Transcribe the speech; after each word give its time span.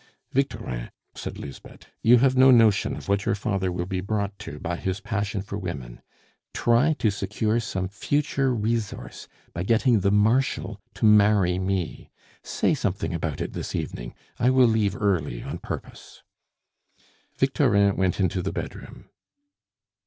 "Victorin," 0.31 0.89
said 1.13 1.37
Lisbeth, 1.37 1.85
"you 2.01 2.17
have 2.17 2.35
no 2.35 2.49
notion 2.49 2.95
of 2.95 3.07
what 3.07 3.23
your 3.27 3.35
father 3.35 3.71
will 3.71 3.85
be 3.85 4.01
brought 4.01 4.39
to 4.39 4.57
by 4.59 4.75
his 4.75 4.99
passion 4.99 5.43
for 5.43 5.59
women. 5.59 6.01
Try 6.55 6.93
to 6.93 7.11
secure 7.11 7.59
some 7.59 7.87
future 7.87 8.51
resource 8.51 9.27
by 9.53 9.61
getting 9.61 9.99
the 9.99 10.09
Marshal 10.09 10.81
to 10.95 11.05
marry 11.05 11.59
me. 11.59 12.09
Say 12.41 12.73
something 12.73 13.13
about 13.13 13.41
it 13.41 13.53
this 13.53 13.75
evening; 13.75 14.15
I 14.39 14.49
will 14.49 14.65
leave 14.65 14.95
early 14.99 15.43
on 15.43 15.59
purpose." 15.59 16.23
Victorin 17.37 17.95
went 17.95 18.19
into 18.19 18.41
the 18.41 18.51
bedroom. 18.51 19.05